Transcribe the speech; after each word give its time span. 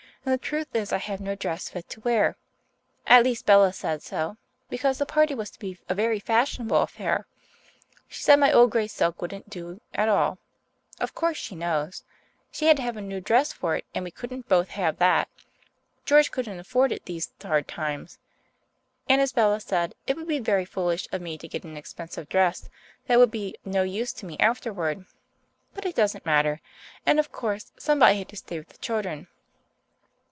And 0.23 0.35
the 0.35 0.37
truth 0.37 0.67
is 0.75 0.93
I 0.93 0.99
have 0.99 1.19
no 1.19 1.33
dress 1.33 1.69
fit 1.69 1.89
to 1.89 1.99
wear. 2.01 2.37
At 3.07 3.23
least 3.23 3.47
Bella 3.47 3.73
said 3.73 4.03
so, 4.03 4.37
because 4.69 4.99
the 4.99 5.05
party 5.07 5.33
was 5.33 5.49
to 5.49 5.57
be 5.57 5.79
a 5.89 5.95
very 5.95 6.19
fashionable 6.19 6.79
affair. 6.79 7.25
She 8.07 8.21
said 8.21 8.35
my 8.35 8.51
old 8.53 8.69
grey 8.69 8.85
silk 8.85 9.19
wouldn't 9.19 9.49
do 9.49 9.81
at 9.95 10.09
all. 10.09 10.37
Of 10.99 11.15
course 11.15 11.37
she 11.37 11.55
knows. 11.55 12.03
She 12.51 12.67
had 12.67 12.77
to 12.77 12.83
have 12.83 12.97
a 12.97 13.01
new 13.01 13.19
dress 13.19 13.51
for 13.51 13.75
it, 13.77 13.83
and, 13.95 14.03
we 14.03 14.11
couldn't 14.11 14.47
both 14.47 14.67
have 14.69 14.97
that. 14.99 15.27
George 16.05 16.29
couldn't 16.29 16.59
afford 16.59 16.91
it 16.91 17.05
these 17.05 17.31
hard 17.41 17.67
times. 17.67 18.19
And, 19.09 19.21
as 19.21 19.31
Bella 19.33 19.59
said, 19.59 19.95
it 20.05 20.15
would 20.17 20.27
be 20.27 20.37
very 20.37 20.65
foolish 20.65 21.07
of 21.11 21.21
me 21.23 21.35
to 21.39 21.47
get 21.47 21.63
an 21.63 21.75
expensive 21.77 22.29
dress 22.29 22.69
that 23.07 23.17
would 23.17 23.31
be 23.31 23.55
no 23.65 23.81
use 23.81 24.13
to 24.13 24.27
me 24.27 24.37
afterward. 24.37 25.03
But 25.73 25.87
it 25.87 25.95
doesn't 25.95 26.27
matter. 26.27 26.61
And, 27.07 27.19
of 27.19 27.31
course, 27.31 27.71
somebody 27.79 28.19
had 28.19 28.29
to 28.29 28.35
stay 28.37 28.59
with 28.59 28.69
the 28.69 28.77
children." 28.77 29.27